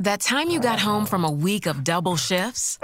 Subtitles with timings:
[0.00, 2.78] That time you got home from a week of double shifts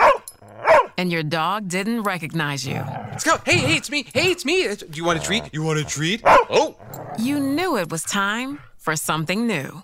[0.97, 2.84] and your dog didn't recognize you.
[3.11, 3.39] Let's go.
[3.44, 4.06] Hey, hey, it's me.
[4.14, 4.69] Hey, it's me.
[4.75, 5.44] Do you want a treat?
[5.52, 6.20] You want a treat?
[6.25, 6.77] Oh.
[7.19, 9.83] You knew it was time for something new.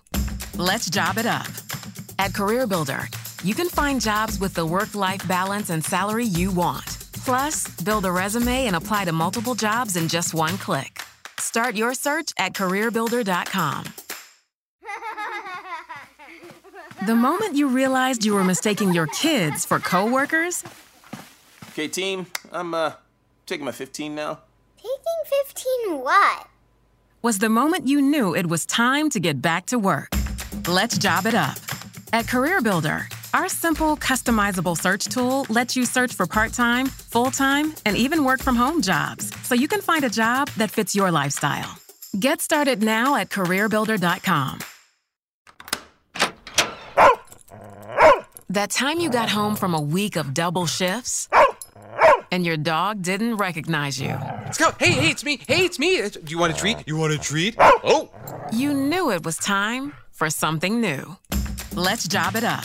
[0.56, 1.48] Let's job it up.
[2.18, 6.86] At CareerBuilder, you can find jobs with the work life balance and salary you want.
[7.24, 11.02] Plus, build a resume and apply to multiple jobs in just one click.
[11.38, 14.05] Start your search at CareerBuilder.com.
[17.06, 20.64] The moment you realized you were mistaking your kids for coworkers,
[21.70, 22.92] Okay, team, I'm uh
[23.46, 24.40] taking my 15 now.
[24.76, 26.48] Taking 15 what?
[27.22, 30.08] was the moment you knew it was time to get back to work.
[30.68, 31.58] Let's job it up.
[32.12, 33.00] At CareerBuilder,
[33.34, 38.24] our simple, customizable search tool lets you search for part time, full time, and even
[38.24, 41.78] work from home jobs so you can find a job that fits your lifestyle.
[42.18, 44.60] Get started now at CareerBuilder.com.
[48.48, 51.28] That time you got home from a week of double shifts
[52.30, 54.18] and your dog didn't recognize you.
[54.44, 54.70] Let's go.
[54.78, 55.40] Hey, hey, it's me.
[55.48, 56.00] Hey, it's me.
[56.08, 56.76] Do you want a treat?
[56.86, 57.56] You want a treat?
[57.58, 58.08] Oh.
[58.52, 61.16] You knew it was time for something new.
[61.74, 62.64] Let's job it up.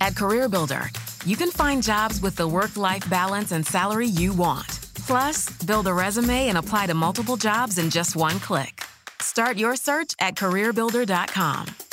[0.00, 4.68] At CareerBuilder, you can find jobs with the work life balance and salary you want.
[5.06, 8.84] Plus, build a resume and apply to multiple jobs in just one click.
[9.20, 11.89] Start your search at CareerBuilder.com.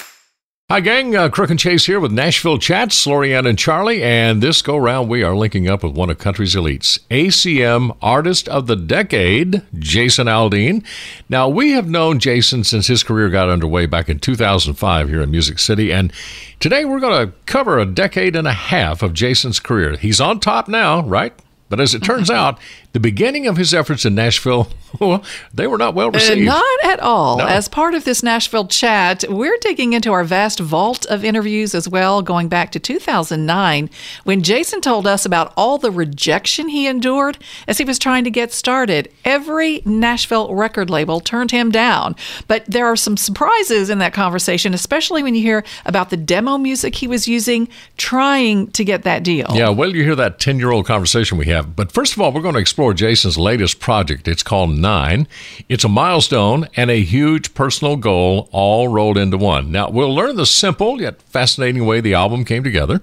[0.69, 1.15] Hi, gang.
[1.15, 4.03] Uh, Crook and Chase here with Nashville Chats, Lorianne and Charlie.
[4.03, 8.49] And this go round, we are linking up with one of country's elites, ACM Artist
[8.49, 10.83] of the Decade, Jason Aldean.
[11.29, 15.31] Now, we have known Jason since his career got underway back in 2005 here in
[15.31, 15.93] Music City.
[15.93, 16.11] And
[16.59, 19.95] today we're going to cover a decade and a half of Jason's career.
[19.95, 21.31] He's on top now, right?
[21.69, 22.59] But as it turns out,
[22.97, 24.69] the beginning of his efforts in Nashville,
[24.99, 26.45] well, they were not well Uh, received.
[26.47, 27.37] not at all.
[27.37, 27.45] No.
[27.45, 31.87] As part of this Nashville chat, we're digging into our vast vault of interviews as
[31.87, 33.91] well, going back to 2009
[34.23, 37.37] when Jason told us about all the rejection he endured
[37.67, 39.09] as he was trying to get started.
[39.23, 42.15] Every Nashville record label turned him down.
[42.47, 46.57] But there are some surprises in that conversation, especially when you hear about the demo
[46.57, 49.47] music he was using trying to get that deal.
[49.53, 51.75] Yeah, well, you hear that 10 year old conversation we have.
[51.75, 54.27] But first of all, we're going to explore Jason's latest project.
[54.27, 55.27] It's called Nine.
[55.69, 59.71] It's a milestone and a huge personal goal all rolled into one.
[59.71, 63.01] Now, we'll learn the simple yet fascinating way the album came together.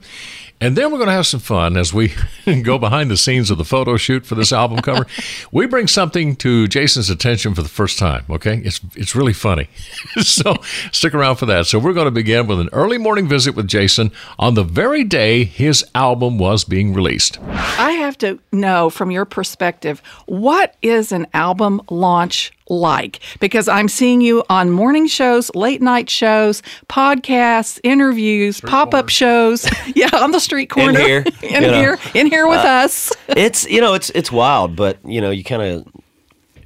[0.60, 2.14] And then we're going to have some fun as we
[2.62, 5.06] go behind the scenes of the photo shoot for this album cover.
[5.52, 8.62] we bring something to Jason's attention for the first time, okay?
[8.64, 9.68] It's it's really funny.
[10.22, 10.54] so
[10.92, 11.66] stick around for that.
[11.66, 15.04] So we're going to begin with an early morning visit with Jason on the very
[15.04, 17.38] day his album was being released.
[17.42, 23.20] I have to know from your perspective, what is an album launch like?
[23.40, 29.66] Because I'm seeing you on morning shows, late night shows, podcasts, interviews, pop up shows.
[29.94, 30.98] yeah, on the street corner.
[31.00, 31.72] In here, in you know.
[31.80, 31.98] here.
[32.14, 33.12] In here with Uh, us.
[33.28, 35.86] it's you know it's it's wild, but you know you kind of.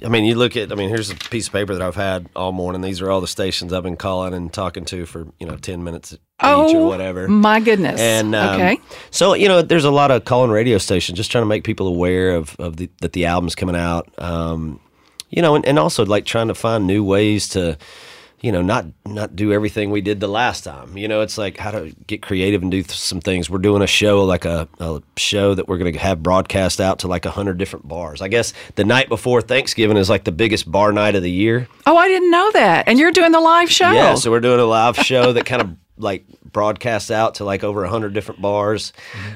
[0.01, 0.71] I mean, you look at.
[0.71, 2.79] I mean, here's a piece of paper that I've had all morning.
[2.79, 5.83] These are all the stations I've been calling and talking to for you know ten
[5.83, 7.27] minutes Oh, or whatever.
[7.27, 7.99] My goodness.
[7.99, 8.77] And um, okay.
[9.11, 11.85] so you know, there's a lot of calling radio stations just trying to make people
[11.85, 14.07] aware of, of the, that the album's coming out.
[14.17, 14.79] Um,
[15.29, 17.77] you know, and, and also like trying to find new ways to,
[18.41, 20.97] you know, not not do everything we did the last time.
[20.97, 23.49] You know, it's like how to get creative and do th- some things.
[23.49, 26.99] We're doing a show like a, a show that we're going to have broadcast out
[26.99, 28.21] to like a hundred different bars.
[28.21, 31.67] I guess the night before Thanksgiving is like the biggest bar night of the year.
[31.85, 32.87] Oh, I didn't know that.
[32.87, 33.91] And you're doing the live show.
[33.91, 37.63] Yeah, so we're doing a live show that kind of like broadcasts out to like
[37.63, 38.93] over 100 different bars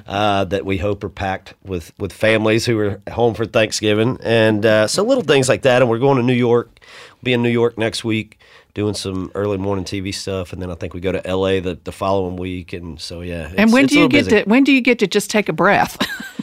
[0.08, 4.66] uh, that we hope are packed with with families who are home for Thanksgiving and
[4.66, 6.80] uh, so little things like that and we're going to New York
[7.12, 8.40] we'll be in New York next week
[8.74, 11.78] doing some early morning TV stuff and then I think we go to LA the,
[11.84, 14.44] the following week and so yeah and when do you get busy.
[14.44, 15.98] to when do you get to just take a breath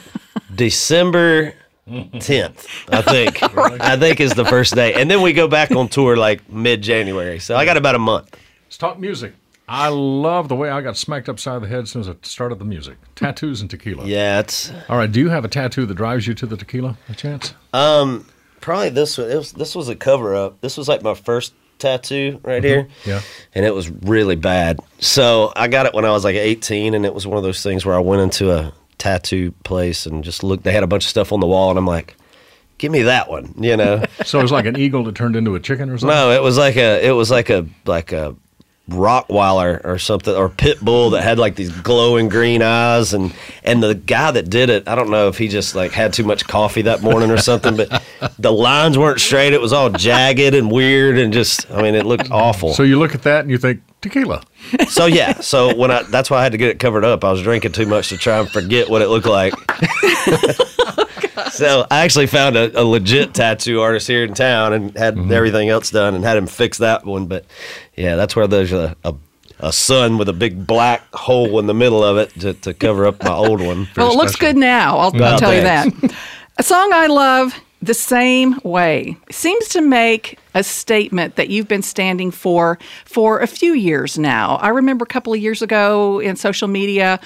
[0.55, 1.53] December
[1.87, 3.41] 10th, I think.
[3.55, 3.81] right.
[3.81, 4.93] I think is the first day.
[4.93, 7.39] And then we go back on tour like mid January.
[7.39, 8.37] So I got about a month.
[8.65, 9.33] Let's talk music.
[9.73, 12.59] I love the way I got smacked upside the head as soon as I started
[12.59, 12.97] the music.
[13.15, 14.05] Tattoos and tequila.
[14.05, 15.09] Yeah, it's all right.
[15.09, 16.97] Do you have a tattoo that drives you to the tequila?
[17.07, 17.53] A chance?
[17.71, 18.27] Um,
[18.59, 19.29] probably this one.
[19.29, 20.59] Was, this was a cover up.
[20.59, 22.67] This was like my first tattoo right mm-hmm.
[22.67, 22.87] here.
[23.05, 23.21] Yeah,
[23.55, 24.81] and it was really bad.
[24.99, 27.63] So I got it when I was like 18, and it was one of those
[27.63, 30.65] things where I went into a tattoo place and just looked.
[30.65, 32.17] They had a bunch of stuff on the wall, and I'm like,
[32.77, 34.03] give me that one, you know.
[34.25, 36.13] so it was like an eagle that turned into a chicken or something.
[36.13, 38.35] No, it was like a it was like a like a
[38.91, 43.33] Rottweiler or something or pit bull that had like these glowing green eyes and
[43.63, 46.23] and the guy that did it I don't know if he just like had too
[46.23, 48.03] much coffee that morning or something but
[48.39, 49.53] the lines weren't straight.
[49.53, 52.73] It was all jagged and weird and just I mean it looked awful.
[52.73, 54.43] So you look at that and you think tequila.
[54.89, 55.39] So yeah.
[55.41, 57.23] So when I that's why I had to get it covered up.
[57.23, 59.53] I was drinking too much to try and forget what it looked like
[61.51, 65.31] so I actually found a, a, legit tattoo artist here in town and had mm-hmm.
[65.31, 67.27] everything else done and had him fix that one.
[67.27, 67.45] But
[67.95, 69.15] yeah, that's where there's a, a,
[69.59, 73.05] a sun with a big black hole in the middle of it to, to cover
[73.05, 73.87] up my old one.
[73.95, 74.97] well, it looks good now.
[74.97, 75.87] I'll, I'll tell you that.
[76.57, 81.81] A song I love the same way seems to make a statement that you've been
[81.81, 84.57] standing for for a few years now.
[84.57, 87.19] I remember a couple of years ago in social media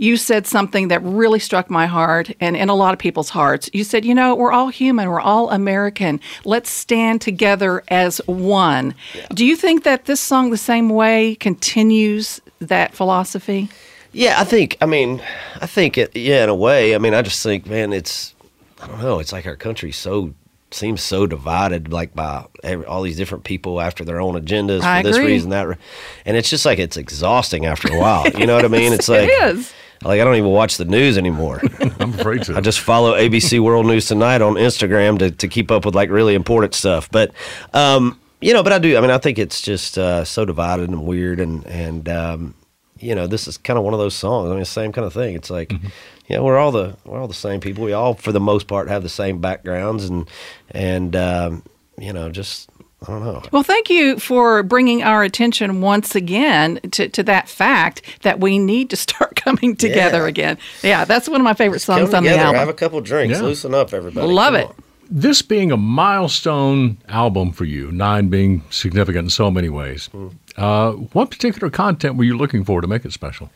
[0.00, 3.68] you said something that really struck my heart and in a lot of people's hearts.
[3.74, 6.20] You said, you know, we're all human, we're all American.
[6.46, 8.94] Let's stand together as one.
[9.14, 9.26] Yeah.
[9.34, 13.68] Do you think that this song, the same way, continues that philosophy?
[14.12, 15.22] Yeah, I think, I mean,
[15.60, 16.94] I think, it, yeah, in a way.
[16.94, 18.34] I mean, I just think, man, it's,
[18.80, 20.32] I don't know, it's like our country's so
[20.70, 25.02] seems so divided, like by every, all these different people after their own agendas I
[25.02, 25.20] for agree.
[25.20, 25.78] this reason, that,
[26.24, 28.26] and it's just like it's exhausting after a while.
[28.30, 28.92] You know what I mean?
[29.00, 29.74] It's like it is.
[30.02, 31.60] Like I don't even watch the news anymore.
[32.00, 32.56] I'm afraid to.
[32.56, 36.08] I just follow ABC World News Tonight on Instagram to, to keep up with like
[36.08, 37.10] really important stuff.
[37.10, 37.32] But
[37.74, 38.96] um, you know, but I do.
[38.96, 42.54] I mean, I think it's just uh, so divided and weird, and and um,
[42.98, 44.50] you know, this is kind of one of those songs.
[44.50, 45.34] I mean, same kind of thing.
[45.34, 45.88] It's like, mm-hmm.
[46.28, 47.84] you know, we're all the we're all the same people.
[47.84, 50.28] We all, for the most part, have the same backgrounds, and
[50.70, 51.62] and um,
[51.98, 52.70] you know, just
[53.02, 53.42] I don't know.
[53.50, 58.58] Well, thank you for bringing our attention once again to, to that fact that we
[58.58, 60.28] need to start coming together yeah.
[60.28, 60.58] again.
[60.82, 62.58] Yeah, that's one of my favorite songs Come on together, the album.
[62.58, 63.44] Have a couple drinks, yeah.
[63.44, 64.26] loosen up, everybody.
[64.26, 64.66] Love Come it.
[64.66, 64.74] On.
[65.12, 70.32] This being a milestone album for you, nine being significant in so many ways, mm.
[70.56, 73.50] uh, what particular content were you looking for to make it special?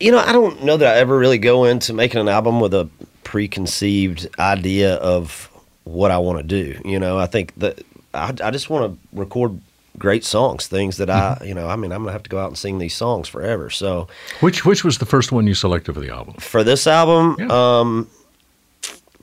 [0.00, 2.72] You know, I don't know that I ever really go into making an album with
[2.72, 2.88] a
[3.24, 5.50] preconceived idea of
[5.84, 6.80] what I want to do.
[6.82, 7.82] You know, I think that
[8.14, 9.60] I, I just want to record
[9.98, 11.44] great songs, things that I, mm-hmm.
[11.44, 13.70] you know, I mean, I'm gonna have to go out and sing these songs forever.
[13.70, 14.08] So,
[14.40, 16.34] which which was the first one you selected for the album?
[16.34, 17.78] For this album, yeah.
[17.80, 18.10] um,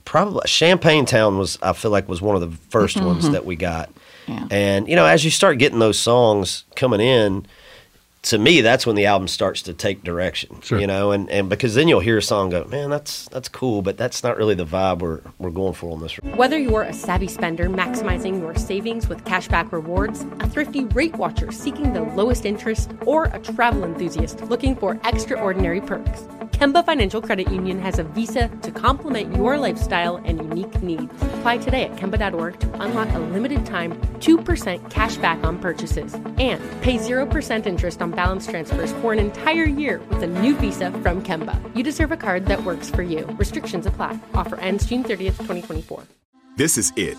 [0.04, 3.06] probably Champagne Town was I feel like was one of the 1st mm-hmm.
[3.06, 3.90] ones that we got.
[4.26, 4.46] Yeah.
[4.50, 7.46] And you know, as you start getting those songs coming in,
[8.22, 10.60] to me, that's when the album starts to take direction.
[10.62, 10.78] Sure.
[10.78, 13.82] You know, and, and because then you'll hear a song go, man, that's that's cool,
[13.82, 16.14] but that's not really the vibe we're we're going for on this.
[16.36, 21.50] Whether you're a savvy spender maximizing your savings with cashback rewards, a thrifty rate watcher
[21.50, 26.24] seeking the lowest interest, or a travel enthusiast looking for extraordinary perks.
[26.62, 31.12] Kemba Financial Credit Union has a visa to complement your lifestyle and unique needs.
[31.20, 36.60] Apply today at Kemba.org to unlock a limited time 2% cash back on purchases and
[36.80, 41.22] pay 0% interest on balance transfers for an entire year with a new visa from
[41.22, 41.58] Kemba.
[41.76, 43.24] You deserve a card that works for you.
[43.38, 44.18] Restrictions apply.
[44.34, 46.04] Offer ends June 30th, 2024.
[46.56, 47.16] This is it.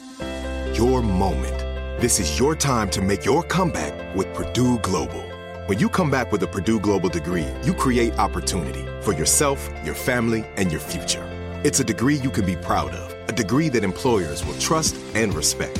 [0.78, 1.60] Your moment.
[2.02, 5.22] This is your time to make your comeback with Purdue Global.
[5.68, 9.96] When you come back with a Purdue Global degree, you create opportunity for yourself, your
[9.96, 11.24] family, and your future.
[11.64, 15.34] It's a degree you can be proud of, a degree that employers will trust and
[15.34, 15.80] respect.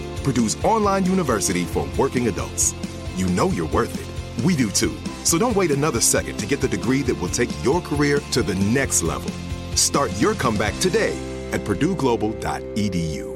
[0.23, 2.73] Purdue's online university for working adults.
[3.15, 4.43] You know you're worth it.
[4.45, 4.97] We do too.
[5.23, 8.41] So don't wait another second to get the degree that will take your career to
[8.41, 9.31] the next level.
[9.75, 11.17] Start your comeback today
[11.51, 13.31] at purdueglobal.edu.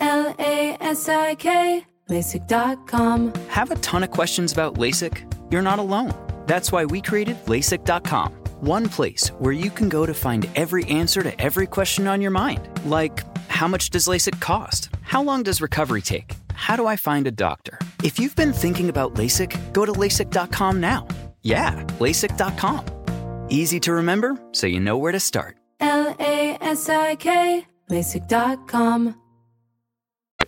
[0.00, 3.34] L A S I K, LASIK.com.
[3.48, 5.30] Have a ton of questions about LASIK?
[5.52, 6.14] You're not alone.
[6.46, 11.22] That's why we created LASIK.com, one place where you can go to find every answer
[11.22, 12.68] to every question on your mind.
[12.86, 13.29] Like,
[13.60, 14.88] how much does LASIK cost?
[15.02, 16.34] How long does recovery take?
[16.54, 17.78] How do I find a doctor?
[18.02, 21.06] If you've been thinking about LASIK, go to LASIK.com now.
[21.42, 23.46] Yeah, LASIK.com.
[23.50, 25.58] Easy to remember, so you know where to start.
[25.78, 29.14] L A S I K, LASIK.com.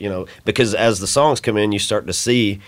[0.00, 2.60] you know, because as the songs come in, you start to see,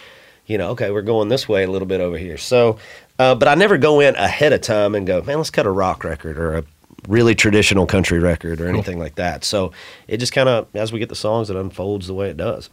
[0.44, 2.36] you know, okay, we're going this way a little bit over here.
[2.36, 2.76] So,
[3.18, 5.70] uh, but I never go in ahead of time and go, man, let's cut a
[5.70, 6.64] rock record or a
[7.08, 9.44] really traditional country record or anything like that.
[9.44, 9.72] So
[10.08, 12.70] it just kind of, as we get the songs, it unfolds the way it does.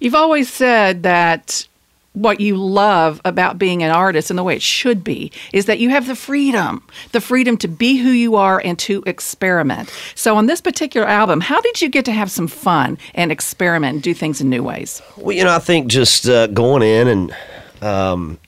[0.00, 1.66] You've always said that
[2.14, 5.78] what you love about being an artist and the way it should be is that
[5.78, 9.90] you have the freedom, the freedom to be who you are and to experiment.
[10.14, 13.94] So on this particular album, how did you get to have some fun and experiment
[13.94, 15.00] and do things in new ways?
[15.16, 17.36] Well, you know, I think just uh, going in and,
[17.80, 18.38] um,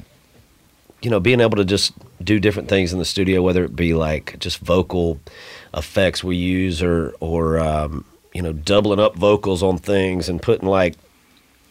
[1.01, 3.95] you know, being able to just do different things in the studio, whether it be
[3.95, 5.21] like just vocal
[5.75, 10.69] effects we use or, or um, you know, doubling up vocals on things and putting
[10.69, 10.95] like,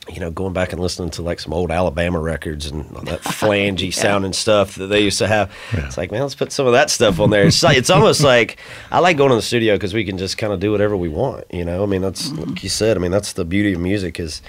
[0.09, 3.93] you know, going back and listening to like some old Alabama records and that flangey
[3.93, 5.50] sounding stuff that they used to have.
[5.71, 7.45] It's like, man, let's put some of that stuff on there.
[7.45, 8.57] It's like, it's almost like
[8.91, 11.07] I like going to the studio because we can just kind of do whatever we
[11.07, 11.45] want.
[11.53, 12.97] You know, I mean, that's like you said.
[12.97, 14.41] I mean, that's the beauty of music is,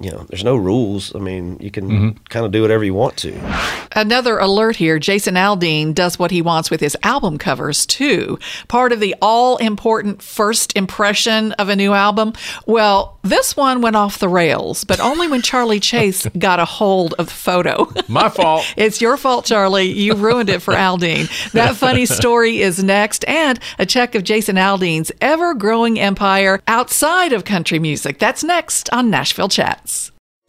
[0.00, 1.14] you know, there's no rules.
[1.14, 2.22] I mean, you can mm-hmm.
[2.28, 3.88] kind of do whatever you want to.
[3.92, 8.38] Another alert here Jason Aldean does what he wants with his album covers, too.
[8.68, 12.32] Part of the all important first impression of a new album.
[12.66, 17.14] Well, this one went off the rails, but only when Charlie Chase got a hold
[17.18, 17.92] of the photo.
[18.08, 18.64] My fault.
[18.76, 19.90] it's your fault, Charlie.
[19.90, 21.28] You ruined it for Aldean.
[21.52, 27.32] That funny story is next, and a check of Jason Aldean's ever growing empire outside
[27.32, 28.18] of country music.
[28.18, 29.48] That's next on Nashville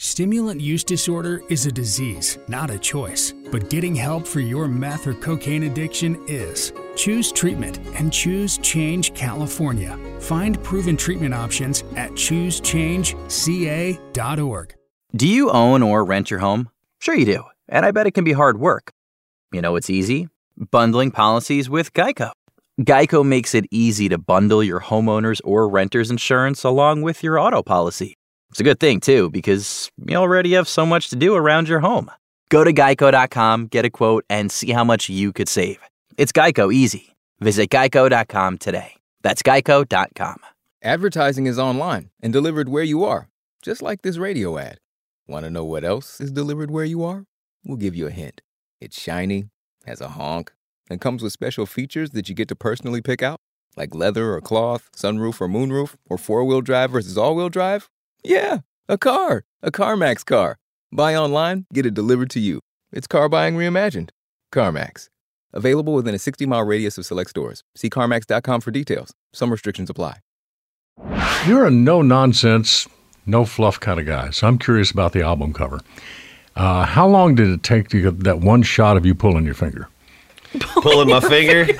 [0.01, 3.33] Stimulant use disorder is a disease, not a choice.
[3.51, 6.71] But getting help for your meth or cocaine addiction is.
[6.95, 9.99] Choose treatment and choose Change California.
[10.21, 14.75] Find proven treatment options at choosechangeca.org.
[15.15, 16.69] Do you own or rent your home?
[17.01, 17.43] Sure, you do.
[17.67, 18.91] And I bet it can be hard work.
[19.51, 20.29] You know it's easy?
[20.71, 22.31] Bundling policies with Geico.
[22.81, 27.61] Geico makes it easy to bundle your homeowner's or renter's insurance along with your auto
[27.61, 28.15] policy.
[28.51, 31.79] It's a good thing, too, because you already have so much to do around your
[31.79, 32.09] home.
[32.49, 35.77] Go to geico.com, get a quote, and see how much you could save.
[36.17, 37.15] It's Geico easy.
[37.39, 38.95] Visit geico.com today.
[39.21, 40.37] That's geico.com.
[40.81, 43.29] Advertising is online and delivered where you are,
[43.61, 44.79] just like this radio ad.
[45.27, 47.25] Want to know what else is delivered where you are?
[47.63, 48.41] We'll give you a hint.
[48.81, 49.45] It's shiny,
[49.85, 50.51] has a honk,
[50.89, 53.39] and comes with special features that you get to personally pick out,
[53.77, 57.89] like leather or cloth, sunroof or moonroof, or four wheel drive versus all wheel drive.
[58.23, 58.59] Yeah,
[58.89, 60.57] a car, a CarMax car.
[60.91, 62.59] Buy online, get it delivered to you.
[62.91, 64.09] It's car buying reimagined.
[64.53, 65.07] CarMax.
[65.53, 67.63] Available within a 60 mile radius of select stores.
[67.75, 69.13] See CarMax.com for details.
[69.33, 70.17] Some restrictions apply.
[71.47, 72.87] You're a no nonsense,
[73.25, 74.31] no fluff kind of guy.
[74.31, 75.79] So I'm curious about the album cover.
[76.55, 79.53] Uh, how long did it take to get that one shot of you pulling your
[79.53, 79.87] finger?
[80.81, 81.67] Pulling my finger.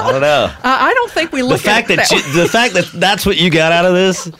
[0.00, 0.44] I don't know.
[0.46, 2.74] Uh, I don't think we The look fact at it that that you, the fact
[2.74, 4.30] that that's what you got out of this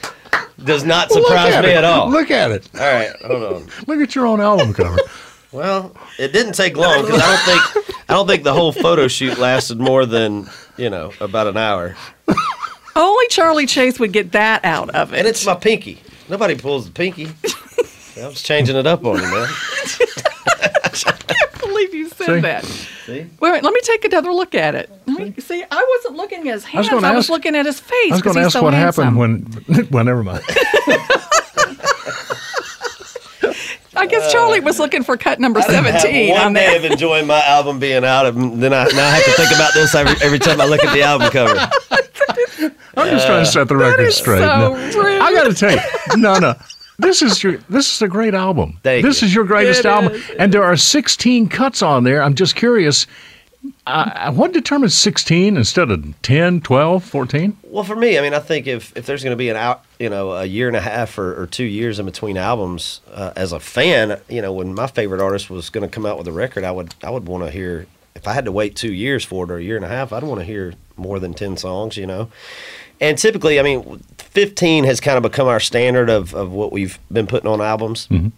[0.65, 1.77] does not Well, surprise at me it.
[1.77, 2.09] at all.
[2.09, 2.69] Look at it.
[2.73, 3.67] All right, hold on.
[3.87, 4.97] Look at your own album cover.
[5.51, 7.45] Well, it didn't take long because I don't
[7.85, 11.57] think I don't think the whole photo shoot lasted more than you know about an
[11.57, 11.95] hour.
[12.95, 15.19] Only Charlie Chase would get that out of it.
[15.19, 16.01] And it's my pinky.
[16.29, 17.27] Nobody pulls the pinky.
[18.21, 19.47] I was changing it up on you, man.
[21.75, 22.39] I can't believe you said See?
[22.41, 22.65] that.
[22.65, 23.19] See?
[23.39, 24.89] Wait, wait, let me take another look at it.
[25.07, 26.85] Let me, see, I wasn't looking at his I hands.
[26.85, 27.91] was I was, gonna ask- looking at his face.
[28.11, 29.03] I was 'cause going to he's ask so what handsome.
[29.03, 29.19] happened
[29.67, 29.87] when.
[29.91, 30.43] Well, never mind.
[33.95, 35.85] I guess Charlie was looking for cut number seventeen.
[35.85, 38.85] I didn't have 17 one day of enjoying my album being out, and then I
[38.85, 41.29] now I have to think about this every, every time I look at the album
[41.29, 41.55] cover.
[42.97, 44.39] I'm just trying to set the record straight.
[44.39, 45.21] so rude.
[45.21, 45.79] I got to tell you,
[46.17, 46.55] no, no.
[47.03, 48.79] This is your this is a great album.
[48.83, 49.27] Thank this you.
[49.27, 52.21] is your greatest It album, is, and there are 16 cuts on there.
[52.23, 53.05] I'm just curious.
[53.87, 57.57] Uh, what determines 16 instead of 10, 12, 14?
[57.63, 59.85] Well, for me, I mean, I think if, if there's going to be an out,
[59.99, 63.31] you know, a year and a half or, or two years in between albums, uh,
[63.37, 66.27] as a fan, you know, when my favorite artist was going to come out with
[66.27, 67.87] a record, I would I would want to hear.
[68.15, 70.11] If I had to wait two years for it or a year and a half,
[70.13, 72.29] I'd want to hear more than ten songs, you know.
[73.03, 76.97] And typically, I mean, 15 has kind of become our standard of, of what we've
[77.11, 78.07] been putting on albums.
[78.07, 78.29] Mm-hmm.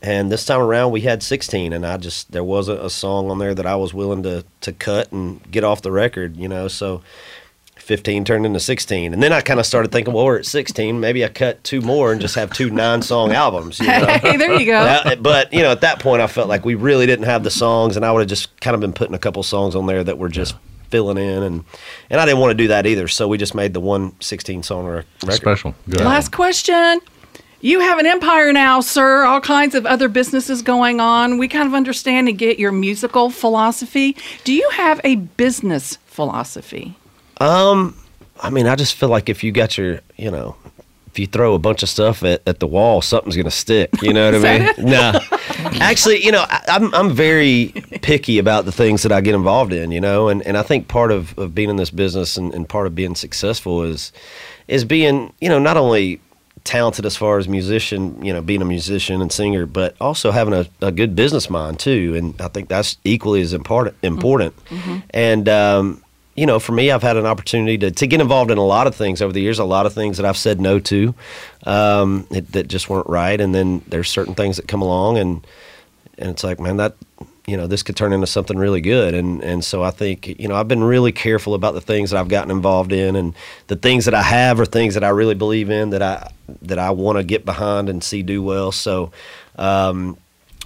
[0.00, 3.38] And this time around, we had 16, and I just there wasn't a song on
[3.40, 6.68] there that I was willing to to cut and get off the record, you know.
[6.68, 7.02] So
[7.78, 11.00] 15 turned into 16, and then I kind of started thinking, well, we're at 16,
[11.00, 13.80] maybe I cut two more and just have two nine song albums.
[13.80, 14.06] You know?
[14.06, 14.84] Hey, there you go.
[14.84, 17.50] That- but you know, at that point, I felt like we really didn't have the
[17.50, 20.04] songs, and I would have just kind of been putting a couple songs on there
[20.04, 20.54] that were just
[20.90, 21.64] filling in, and
[22.10, 23.08] and I didn't want to do that either.
[23.08, 25.36] So we just made the one 16 song rec- record.
[25.36, 25.74] Special.
[25.88, 26.00] Good.
[26.00, 27.00] Last question.
[27.60, 29.24] You have an empire now, sir.
[29.24, 31.38] All kinds of other businesses going on.
[31.38, 34.16] We kind of understand and get your musical philosophy.
[34.44, 36.94] Do you have a business philosophy?
[37.40, 37.96] Um,
[38.40, 40.54] I mean, I just feel like if you got your, you know,
[41.16, 43.88] if you throw a bunch of stuff at, at the wall, something's gonna stick.
[44.02, 44.74] You know what I mean?
[44.86, 45.18] No,
[45.80, 49.72] actually, you know, I, I'm I'm very picky about the things that I get involved
[49.72, 49.90] in.
[49.92, 52.68] You know, and, and I think part of, of being in this business and, and
[52.68, 54.12] part of being successful is
[54.68, 56.20] is being, you know, not only
[56.64, 60.52] talented as far as musician, you know, being a musician and singer, but also having
[60.52, 62.14] a, a good business mind too.
[62.14, 63.96] And I think that's equally as important.
[64.02, 64.54] Important.
[65.10, 66.04] And um,
[66.36, 68.86] you know, for me, I've had an opportunity to, to get involved in a lot
[68.86, 69.58] of things over the years.
[69.58, 71.14] A lot of things that I've said no to
[71.64, 73.40] um, it, that just weren't right.
[73.40, 75.46] And then there's certain things that come along, and
[76.18, 76.94] and it's like, man, that
[77.46, 79.14] you know, this could turn into something really good.
[79.14, 82.20] And and so I think you know, I've been really careful about the things that
[82.20, 83.34] I've gotten involved in, and
[83.68, 86.30] the things that I have are things that I really believe in that I
[86.62, 88.72] that I want to get behind and see do well.
[88.72, 89.10] So.
[89.56, 90.18] Um,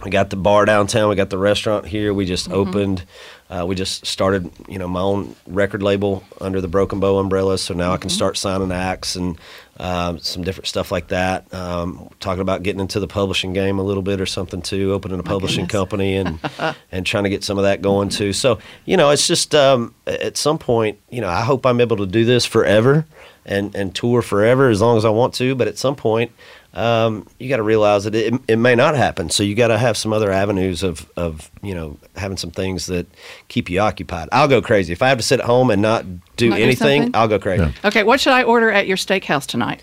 [0.03, 1.11] we got the bar downtown.
[1.11, 2.15] We got the restaurant here.
[2.15, 3.05] We just opened.
[3.50, 7.59] Uh, we just started, you know, my own record label under the Broken Bow umbrella.
[7.59, 9.37] So now I can start signing acts and
[9.80, 11.52] um, some different stuff like that.
[11.52, 14.92] Um, talking about getting into the publishing game a little bit or something too.
[14.92, 16.38] Opening a publishing company and
[16.92, 18.33] and trying to get some of that going too.
[18.33, 21.96] So you know, it's just um, at some point, you know, I hope I'm able
[21.96, 23.05] to do this forever
[23.44, 25.57] and and tour forever as long as I want to.
[25.57, 26.31] But at some point,
[26.74, 29.28] um, you got to realize that it, it may not happen.
[29.30, 32.87] So you got to have some other avenues of, of, you know, having some things
[32.87, 33.06] that
[33.48, 34.28] keep you occupied.
[34.33, 34.92] I'll go crazy.
[34.92, 36.04] If I have to sit at home and not
[36.37, 37.16] do Not anything, something?
[37.20, 37.72] I'll go crazy.
[37.85, 39.83] Okay, what should I order at your steakhouse tonight?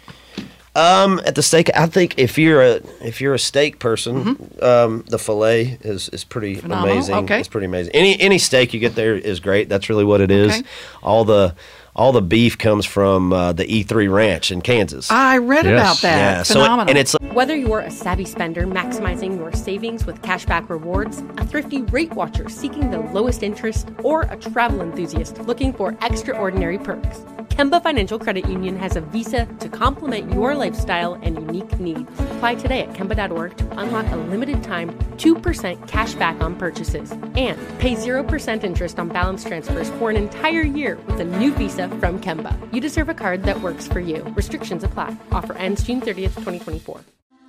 [0.76, 5.04] Um, at the steak, I think if you're a if you're a steak person, um,
[5.08, 6.62] the fillet is, is pretty Mm-hmm.
[6.62, 7.16] Phenomenal, amazing.
[7.16, 7.40] okay.
[7.40, 7.94] It's pretty amazing.
[7.96, 9.70] Any any steak you get there is great.
[9.70, 10.54] That's really what it is.
[10.54, 10.64] Okay.
[11.02, 11.56] All the
[11.98, 15.10] all the beef comes from uh, the E3 Ranch in Kansas.
[15.10, 16.18] I read about that.
[16.18, 16.90] Yeah, so it- Phenomenal.
[16.90, 21.82] and it's Whether you're a savvy spender maximizing your savings with cashback rewards, a thrifty
[21.84, 27.82] rate watcher seeking the lowest interest, or a travel enthusiast looking for extraordinary perks, Kemba
[27.82, 32.10] Financial Credit Union has a visa to complement your lifestyle and unique needs.
[32.20, 37.58] Apply today at Kemba.org to unlock a limited time 2% cash back on purchases and
[37.80, 42.20] pay 0% interest on balance transfers for an entire year with a new visa from
[42.20, 42.56] Kemba.
[42.72, 44.24] You deserve a card that works for you.
[44.36, 45.16] Restrictions apply.
[45.32, 47.02] Offer ends June 30th, 2024.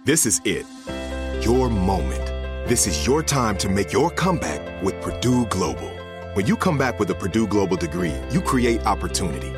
[0.05, 0.65] This is it.
[1.45, 2.25] Your moment.
[2.69, 5.91] This is your time to make your comeback with Purdue Global.
[6.35, 9.58] When you come back with a Purdue Global degree, you create opportunity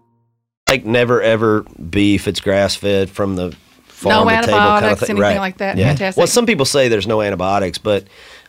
[0.71, 2.27] like never ever beef.
[2.27, 3.55] It's grass fed from the
[3.87, 5.09] farm No to table kind of thing.
[5.09, 5.37] anything right.
[5.37, 5.77] like that?
[5.77, 5.89] Yeah.
[5.89, 6.17] Fantastic.
[6.17, 8.05] Well, some people say there's no antibiotics, but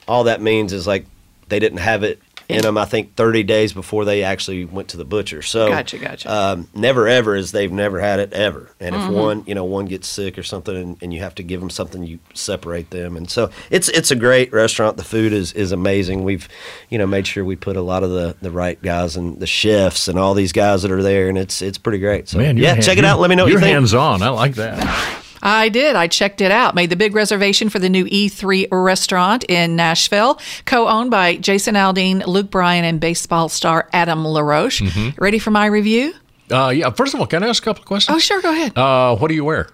[0.09, 1.07] all that means is like
[1.49, 2.77] they didn't have it in them.
[2.79, 5.43] I think 30 days before they actually went to the butcher.
[5.43, 6.33] So Gotcha, gotcha.
[6.33, 8.71] Um, never ever is they've never had it ever.
[8.81, 9.13] And if Mhm.
[9.13, 11.71] one you know one gets sick or something, and, and you have to give them
[11.71, 13.17] something, you separate them.
[13.17, 14.97] And so it's it's a great restaurant.
[14.97, 16.25] The food is is amazing.
[16.25, 16.49] We've
[16.89, 19.47] you know made sure we put a lot of the the right guys and the
[19.47, 22.29] chefs and all these guys that are there, and it's it's pretty great.
[22.29, 23.21] So Man, yeah, hand- check it out.
[23.21, 23.75] Let me know what You're you think.
[23.75, 24.23] hands on.
[24.23, 25.22] I like that.
[25.43, 25.97] I did.
[25.97, 26.75] I checked it out.
[26.75, 32.25] Made the big reservation for the new E3 restaurant in Nashville, co-owned by Jason Aldean,
[32.27, 34.81] Luke Bryan, and baseball star Adam LaRoche.
[34.83, 35.15] Mhm.
[35.19, 36.15] Ready for my review?
[36.51, 36.91] Uh, yeah.
[36.91, 38.15] First of all, can I ask a couple of questions?
[38.15, 38.41] Oh, sure.
[38.43, 38.77] Go ahead.
[38.77, 39.69] Uh, what do you wear?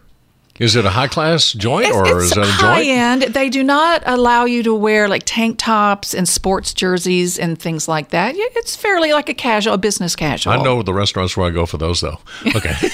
[0.59, 2.89] Is it a high class joint or is it a high joint?
[2.89, 3.23] end.
[3.35, 7.87] They do not allow you to wear like tank tops and sports jerseys and things
[7.89, 8.35] like that.
[8.37, 10.53] It's fairly like a casual, a business casual.
[10.53, 12.19] I know the restaurants where I go for those, though.
[12.57, 12.75] Okay.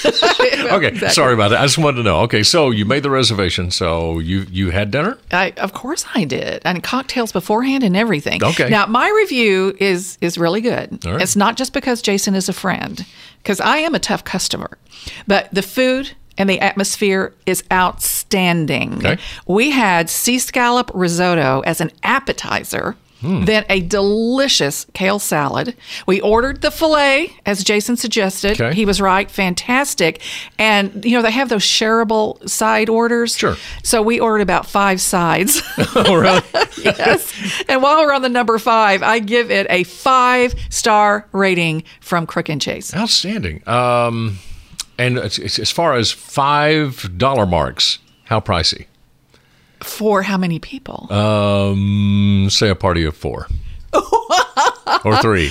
[0.74, 0.88] Okay.
[0.88, 1.08] exactly.
[1.10, 1.60] Sorry about that.
[1.60, 2.20] I just wanted to know.
[2.22, 3.70] Okay, so you made the reservation.
[3.70, 5.18] So you you had dinner?
[5.30, 8.42] I, of course I did, and cocktails beforehand and everything.
[8.42, 8.68] Okay.
[8.68, 11.04] Now my review is is really good.
[11.04, 11.20] Right.
[11.20, 13.04] It's not just because Jason is a friend,
[13.38, 14.78] because I am a tough customer,
[15.26, 18.98] but the food and the atmosphere is outstanding.
[18.98, 19.18] Okay.
[19.46, 22.96] We had sea scallop risotto as an appetizer.
[23.24, 23.44] Hmm.
[23.44, 25.74] Then a delicious kale salad.
[26.06, 28.60] We ordered the filet, as Jason suggested.
[28.60, 28.74] Okay.
[28.74, 30.20] He was right, fantastic.
[30.58, 33.34] And you know they have those shareable side orders.
[33.34, 33.56] Sure.
[33.82, 35.62] So we ordered about five sides.
[35.94, 36.42] oh, really?
[36.84, 37.64] yes.
[37.66, 42.26] And while we're on the number five, I give it a five star rating from
[42.26, 42.94] Crook and Chase.
[42.94, 43.66] Outstanding.
[43.66, 44.38] Um,
[44.98, 48.86] and as, as far as five dollar marks, how pricey?
[49.80, 51.12] For how many people?
[51.12, 53.48] Um, say a party of four
[55.04, 55.50] or three.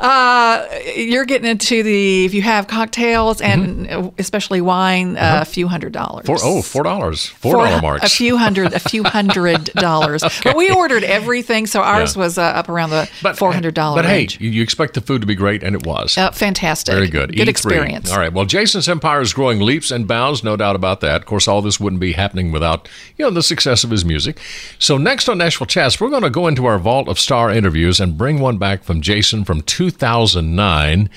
[0.00, 0.66] Uh,
[0.96, 5.92] you're getting into the if you have cocktails and especially wine, uh, a few hundred
[5.92, 6.26] dollars.
[6.26, 8.04] Four oh four dollars, four For dollar marks.
[8.04, 10.22] A few hundred, a few hundred dollars.
[10.42, 12.22] But we ordered everything, so ours Yeah.
[12.22, 14.40] was uh, up around the four hundred dollar But hey, range.
[14.40, 16.16] you, you expect the food to be great, and it was.
[16.18, 16.94] Uh, fantastic.
[16.94, 17.34] Very good.
[17.36, 17.50] Good E3.
[17.50, 18.10] experience.
[18.10, 18.32] All right.
[18.32, 21.20] Well, Jason's empire is growing leaps and bounds, no doubt about that.
[21.22, 24.40] Of course, all this wouldn't be happening without you know the success of his music.
[24.78, 28.00] So next on Nashville Chats, we're going to go into our vault of star interviews
[28.00, 31.10] and bring one back from Jason from 2009.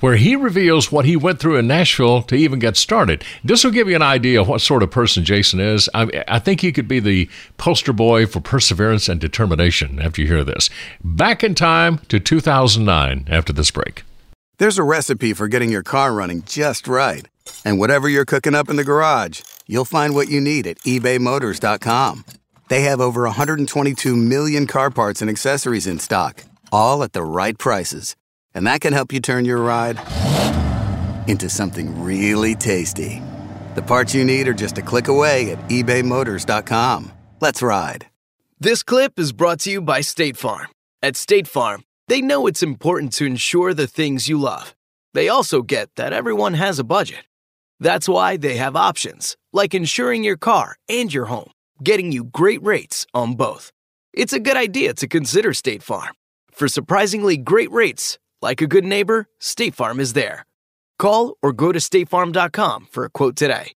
[0.00, 3.22] Where he reveals what he went through in Nashville to even get started.
[3.44, 5.88] This will give you an idea of what sort of person Jason is.
[5.94, 10.26] I, I think he could be the poster boy for perseverance and determination after you
[10.26, 10.70] hear this.
[11.04, 14.02] Back in time to 2009 after this break.
[14.58, 17.26] There's a recipe for getting your car running just right.
[17.64, 22.24] And whatever you're cooking up in the garage, you'll find what you need at ebaymotors.com.
[22.68, 27.56] They have over 122 million car parts and accessories in stock, all at the right
[27.56, 28.16] prices.
[28.54, 29.98] And that can help you turn your ride
[31.28, 33.22] into something really tasty.
[33.74, 37.12] The parts you need are just a click away at ebaymotors.com.
[37.40, 38.06] Let's ride.
[38.60, 40.68] This clip is brought to you by State Farm.
[41.02, 44.74] At State Farm, they know it's important to insure the things you love.
[45.14, 47.24] They also get that everyone has a budget.
[47.80, 51.50] That's why they have options, like insuring your car and your home,
[51.82, 53.72] getting you great rates on both.
[54.12, 56.14] It's a good idea to consider State Farm.
[56.52, 60.44] For surprisingly great rates, like a good neighbor, State Farm is there.
[60.98, 63.72] Call or go to statefarm.com for a quote today.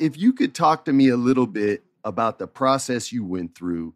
[0.00, 3.94] if you could talk to me a little bit about the process you went through,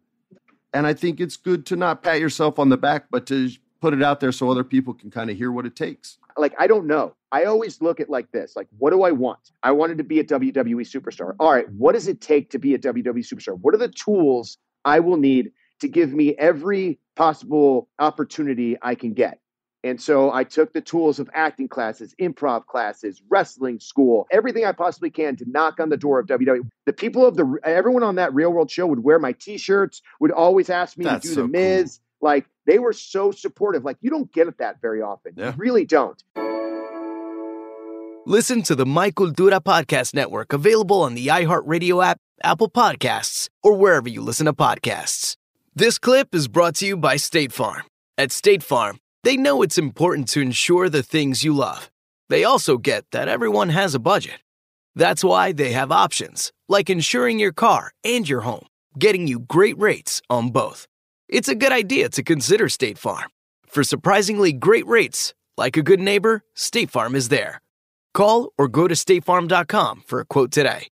[0.73, 3.49] and I think it's good to not pat yourself on the back, but to
[3.81, 6.19] put it out there so other people can kind of hear what it takes.
[6.37, 7.15] like I don't know.
[7.31, 9.51] I always look at like this: like, what do I want?
[9.63, 11.33] I wanted to be a WWE superstar.
[11.39, 13.59] All right, what does it take to be a WWE superstar?
[13.59, 19.13] What are the tools I will need to give me every possible opportunity I can
[19.13, 19.39] get?
[19.83, 24.71] And so I took the tools of acting classes, improv classes, wrestling school, everything I
[24.71, 26.67] possibly can to knock on the door of WWE.
[26.85, 30.31] The people of the everyone on that Real World show would wear my T-shirts, would
[30.31, 31.99] always ask me That's to do so the Miz.
[32.21, 33.85] Like they were so supportive.
[33.85, 35.33] Like you don't get it that very often.
[35.37, 36.21] You really don't.
[38.25, 43.73] Listen to the My Cultura Podcast Network available on the iHeartRadio app, Apple Podcasts, or
[43.73, 45.37] wherever you listen to podcasts.
[45.77, 47.83] This clip is brought to you by State Farm.
[48.17, 51.91] At State Farm, they know it's important to insure the things you love.
[52.29, 54.39] They also get that everyone has a budget.
[54.95, 58.65] That's why they have options, like insuring your car and your home,
[58.97, 60.87] getting you great rates on both.
[61.29, 63.29] It's a good idea to consider State Farm.
[63.67, 67.61] For surprisingly great rates, like a good neighbor, State Farm is there.
[68.15, 70.87] Call or go to statefarm.com for a quote today.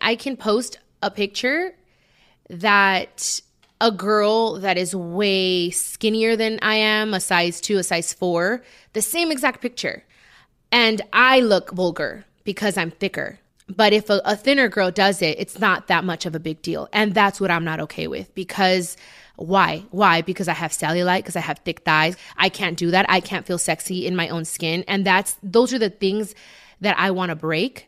[0.00, 1.77] I can post a picture
[2.48, 3.40] that
[3.80, 8.62] a girl that is way skinnier than I am, a size two, a size four,
[8.92, 10.04] the same exact picture.
[10.72, 13.38] And I look vulgar because I'm thicker.
[13.68, 16.62] But if a, a, thinner girl does it, it's not that much of a big
[16.62, 16.88] deal.
[16.92, 18.96] And that's what I'm not okay with because
[19.36, 19.84] why?
[19.90, 20.22] Why?
[20.22, 22.16] Because I have cellulite, because I have thick thighs.
[22.36, 23.06] I can't do that.
[23.08, 24.84] I can't feel sexy in my own skin.
[24.88, 26.34] And that's, those are the things
[26.80, 27.87] that I want to break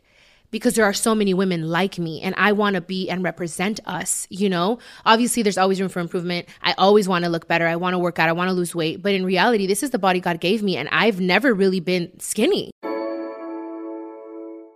[0.51, 3.79] because there are so many women like me and I want to be and represent
[3.85, 4.79] us, you know?
[5.05, 6.47] Obviously, there's always room for improvement.
[6.61, 7.67] I always want to look better.
[7.67, 8.29] I want to work out.
[8.29, 9.01] I want to lose weight.
[9.01, 12.11] But in reality, this is the body God gave me and I've never really been
[12.19, 12.71] skinny.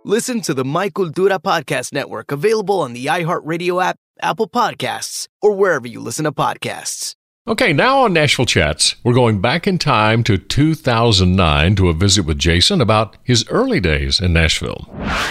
[0.04, 5.52] Listen to the My Cultura Podcast Network available on the iHeartRadio app, Apple Podcasts, or
[5.52, 7.16] wherever you listen to podcasts.
[7.48, 12.24] Okay, now on Nashville Chats, we're going back in time to 2009 to a visit
[12.24, 14.88] with Jason about his early days in Nashville.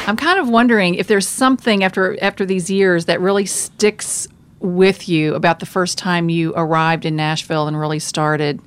[0.07, 4.29] I'm kind of wondering if there's something after after these years that really sticks
[4.61, 8.61] with you about the first time you arrived in Nashville and really started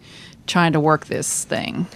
[0.46, 1.86] trying to work this thing.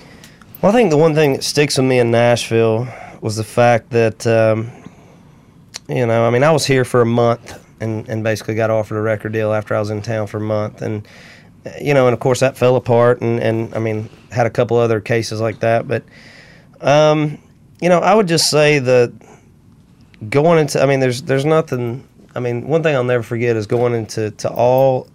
[0.63, 2.89] Well, I think the one thing that sticks with me in Nashville
[3.21, 4.71] was the fact that, um,
[5.87, 8.97] you know, I mean, I was here for a month and, and basically got offered
[8.97, 10.81] a record deal after I was in town for a month.
[10.81, 11.07] And
[11.81, 14.77] you know, and of course that fell apart, and and I mean had a couple
[14.77, 16.05] other cases like that, but
[16.81, 17.39] um,
[17.81, 19.13] you know, I would just say that
[20.29, 22.07] going into, I mean, there's there's nothing.
[22.35, 25.09] I mean, one thing I'll never forget is going into to all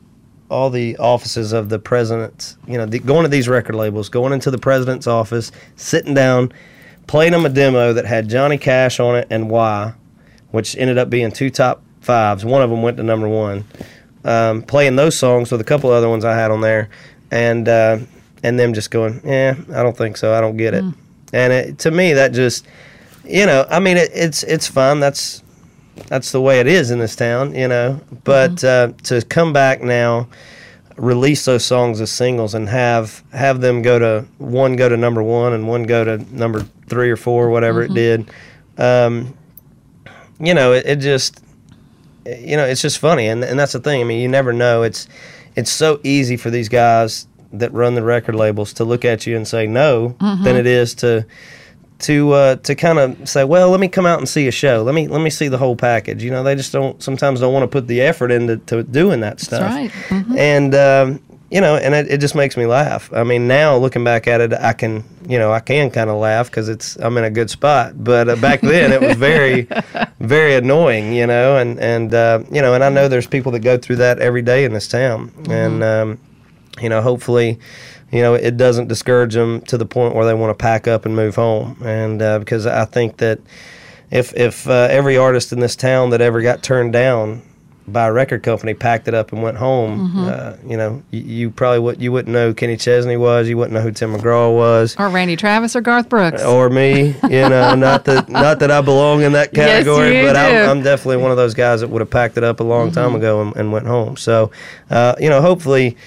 [0.49, 2.55] all the offices of the president.
[2.67, 6.53] You know, the, going to these record labels, going into the president's office, sitting down,
[7.07, 9.93] playing them a demo that had Johnny Cash on it and Why,
[10.51, 12.45] which ended up being two top fives.
[12.45, 13.65] One of them went to number one
[14.23, 16.89] um, playing those songs with a couple other ones I had on there,
[17.31, 17.99] and uh,
[18.43, 20.83] and them just going, yeah, I don't think so, I don't get it.
[20.83, 20.95] Mm.
[21.33, 22.65] And it, to me, that just,
[23.25, 24.99] you know, I mean, it, it's it's fun.
[24.99, 25.43] That's
[26.07, 27.99] that's the way it is in this town, you know.
[28.23, 28.91] But mm-hmm.
[28.91, 30.27] uh, to come back now,
[30.95, 35.21] release those songs as singles, and have have them go to one go to number
[35.21, 37.97] one and one go to number three or four, whatever mm-hmm.
[37.97, 38.31] it did.
[38.77, 39.37] Um,
[40.39, 41.43] you know, it, it just
[42.39, 44.01] you know, it's just funny, and and that's the thing.
[44.01, 44.83] I mean, you never know.
[44.83, 45.07] It's
[45.55, 49.35] it's so easy for these guys that run the record labels to look at you
[49.35, 50.43] and say no mm-hmm.
[50.43, 51.25] than it is to
[51.99, 54.83] to uh, to kind of say, well, let me come out and see a show.
[54.83, 56.23] Let me let me see the whole package.
[56.23, 59.21] You know, they just don't sometimes don't want to put the effort into to doing
[59.21, 59.61] that stuff.
[59.61, 59.91] That's right.
[60.09, 60.37] Mm-hmm.
[60.37, 63.11] And um, you know, and it, it just makes me laugh.
[63.13, 66.17] I mean, now looking back at it, I can, you know, I can kind of
[66.17, 68.03] laugh because it's I'm in a good spot.
[68.03, 69.67] But uh, back then, it was very,
[70.19, 73.59] very annoying, you know, and and uh, you know, and I know there's people that
[73.59, 75.51] go through that every day in this town, mm-hmm.
[75.51, 76.19] and um,
[76.81, 77.59] you know, hopefully,
[78.11, 81.05] you know, it doesn't discourage them to the point where they want to pack up
[81.05, 83.39] and move home, and uh, because I think that
[84.11, 87.41] if if uh, every artist in this town that ever got turned down
[87.87, 90.09] by a record company, packed it up and went home.
[90.09, 90.27] Mm-hmm.
[90.27, 93.47] Uh, you know, you, you, probably would you wouldn't know who Kenny Chesney was.
[93.47, 97.15] You wouldn't know who Tim McGraw was, or Randy Travis, or Garth Brooks, or me.
[97.23, 100.83] You know, not that not that I belong in that category, yes, but I'm, I'm,
[100.83, 102.95] definitely one of those guys that would have packed it up a long mm-hmm.
[102.95, 104.17] time ago and, and, went home.
[104.17, 104.51] So,
[104.89, 105.97] uh, you know, hopefully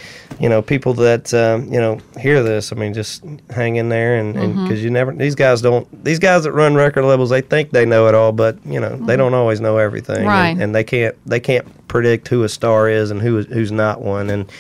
[0.41, 2.73] you know, people that um, you know hear this.
[2.73, 4.75] I mean, just hang in there, and because mm-hmm.
[4.77, 8.09] you never these guys don't these guys that run record labels, they think they know
[8.09, 9.05] it all, but you know, mm-hmm.
[9.05, 10.49] they don't always know everything, right?
[10.49, 13.71] And, and, they can't they can't predict who a star is and who is, who's
[13.71, 14.51] not one, and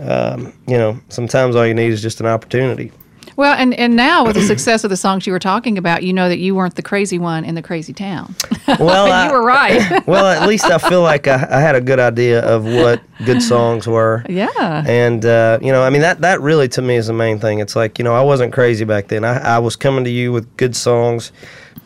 [0.00, 2.90] um, you know, sometimes all you need is just an opportunity.
[3.38, 6.12] Well, and, and now with the success of the songs you were talking about, you
[6.12, 8.34] know that you weren't the crazy one in the crazy town.
[8.78, 10.06] Well, you I, were right.
[10.06, 13.40] well, at least I feel like I, I, had a good idea of what good
[13.40, 14.26] songs were.
[14.28, 14.84] Yeah.
[14.86, 17.60] And uh, you know, I mean that that really to me is the main thing.
[17.60, 19.24] It's like you know I wasn't crazy back then.
[19.24, 21.32] I, I was coming to you with good songs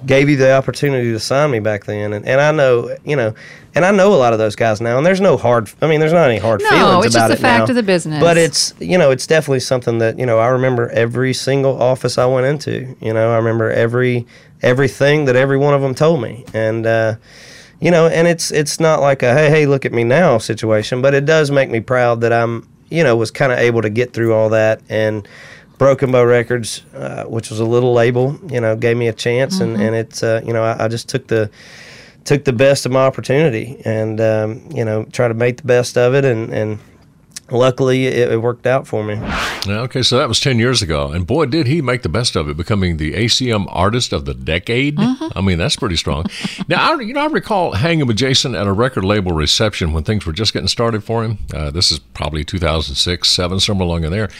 [0.06, 2.12] gave you the opportunity to sign me back then.
[2.12, 3.34] And, and I know, you know,
[3.74, 4.98] and I know a lot of those guys now.
[4.98, 7.32] And there's no hard, I mean, there's not any hard no, feelings it's about just
[7.32, 7.70] it the fact now.
[7.70, 8.20] of the business.
[8.20, 12.18] But it's, you know, it's definitely something that, you know, I remember every single office
[12.18, 12.94] I went into.
[13.00, 14.26] You know, I remember every,
[14.60, 16.44] everything that every one of them told me.
[16.52, 17.16] And, uh,
[17.80, 21.00] you know, and it's, it's not like a, hey, hey, look at me now situation,
[21.00, 23.90] but it does make me proud that I'm, you know, was kind of able to
[23.90, 25.26] get through all that and,
[25.78, 29.58] Broken Bow Records, uh, which was a little label, you know, gave me a chance,
[29.58, 29.74] mm-hmm.
[29.74, 31.50] and and it's uh, you know I, I, just took the
[32.24, 35.96] took the best of my opportunity, and um, you know try to make the best
[35.96, 36.78] of it, and and
[37.50, 39.20] luckily it, it, worked out for me.
[39.66, 41.12] Okay, so that was 10 years ago.
[41.12, 44.34] And boy, did he make the best of it, becoming the ACM Artist of the
[44.34, 44.96] Decade.
[44.96, 45.38] Mm-hmm.
[45.38, 46.24] I mean, that's pretty strong.
[46.68, 50.02] now, I, you know, I recall hanging with Jason at a record label reception when
[50.02, 51.38] things were just getting started for him.
[51.54, 54.30] Uh, this is probably 2006, 7, somewhere along in there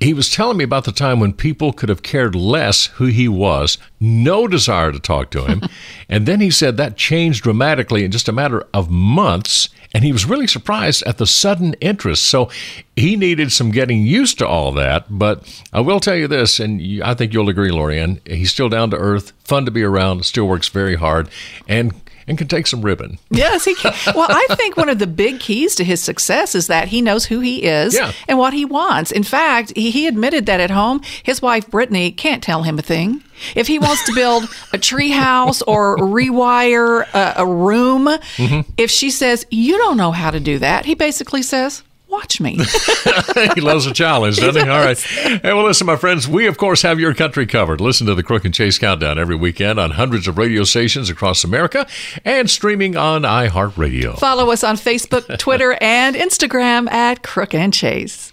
[0.00, 3.28] he was telling me about the time when people could have cared less who he
[3.28, 5.60] was, no desire to talk to him.
[6.08, 9.68] and then he said that changed dramatically in just a matter of months.
[9.92, 12.24] and he was really surprised at the sudden interest.
[12.24, 12.48] So
[12.96, 15.06] he needed some getting used to all that.
[15.10, 18.70] But I will tell you this, and you, I think you'll agree, Lorianne, he's still
[18.70, 21.28] down to earth, fun to be around, still works very hard,
[21.68, 21.92] and
[22.30, 23.18] and can take some ribbon.
[23.30, 23.92] Yes, he can.
[24.14, 27.26] Well, I think one of the big keys to his success is that he knows
[27.26, 28.12] who he is Yeah.
[28.28, 29.10] and what he wants.
[29.10, 32.82] In fact, he, he admitted that at home, his wife Brittany can't tell him a
[32.82, 33.22] thing.
[33.56, 38.70] If he wants to build a tree house or rewire a, a room, mm-hmm.
[38.76, 42.58] if she says, You don't know how to do that, he basically says, Watch me.
[43.54, 44.68] he loves a challenge, doesn't he?
[44.68, 44.98] All right.
[44.98, 47.80] Hey, well, listen, my friends, we, of course, have your country covered.
[47.80, 51.44] Listen to the Crook and Chase Countdown every weekend on hundreds of radio stations across
[51.44, 51.86] America
[52.24, 54.18] and streaming on iHeartRadio.
[54.18, 58.32] Follow us on Facebook, Twitter, and Instagram at Crook and Chase.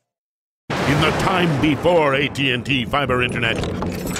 [0.87, 4.10] In the time before AT&T fiber internet.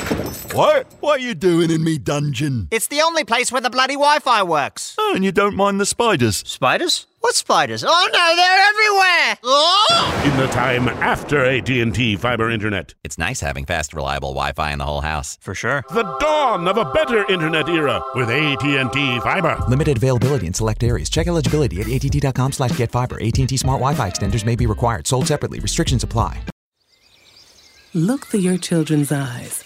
[0.53, 0.93] What?
[0.99, 2.67] What are you doing in me dungeon?
[2.71, 4.95] It's the only place where the bloody Wi-Fi works.
[4.97, 6.43] Oh, and you don't mind the spiders?
[6.45, 7.07] Spiders?
[7.21, 7.85] What spiders?
[7.87, 9.37] Oh no, they're everywhere!
[9.43, 10.23] Oh!
[10.25, 12.93] In the time after AT&T fiber internet.
[13.03, 15.37] It's nice having fast, reliable Wi-Fi in the whole house.
[15.39, 15.83] For sure.
[15.89, 19.57] The dawn of a better internet era with AT&T fiber.
[19.69, 21.09] Limited availability in select areas.
[21.09, 23.21] Check eligibility at att.com slash get fiber.
[23.23, 25.07] AT&T Smart Wi-Fi extenders may be required.
[25.07, 25.59] Sold separately.
[25.61, 26.43] Restrictions apply.
[27.93, 29.65] Look through your children's eyes,